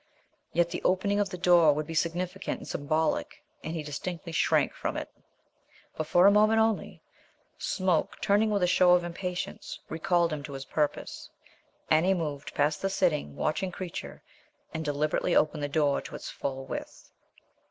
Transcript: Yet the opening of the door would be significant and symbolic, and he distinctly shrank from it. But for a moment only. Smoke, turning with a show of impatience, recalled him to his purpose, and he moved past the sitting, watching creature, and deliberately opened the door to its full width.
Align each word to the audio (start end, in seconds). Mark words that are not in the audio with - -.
Yet 0.51 0.71
the 0.71 0.81
opening 0.81 1.19
of 1.19 1.29
the 1.29 1.37
door 1.37 1.73
would 1.73 1.85
be 1.85 1.93
significant 1.93 2.57
and 2.57 2.67
symbolic, 2.67 3.43
and 3.63 3.75
he 3.75 3.83
distinctly 3.83 4.31
shrank 4.31 4.73
from 4.73 4.97
it. 4.97 5.11
But 5.95 6.07
for 6.07 6.25
a 6.25 6.31
moment 6.31 6.59
only. 6.59 7.03
Smoke, 7.59 8.19
turning 8.19 8.49
with 8.49 8.63
a 8.63 8.67
show 8.67 8.93
of 8.93 9.03
impatience, 9.03 9.79
recalled 9.89 10.33
him 10.33 10.41
to 10.41 10.53
his 10.53 10.65
purpose, 10.65 11.29
and 11.91 12.03
he 12.03 12.15
moved 12.15 12.55
past 12.55 12.81
the 12.81 12.89
sitting, 12.89 13.35
watching 13.35 13.71
creature, 13.71 14.23
and 14.73 14.83
deliberately 14.83 15.35
opened 15.35 15.61
the 15.61 15.67
door 15.69 16.01
to 16.01 16.15
its 16.15 16.31
full 16.31 16.65
width. 16.65 17.11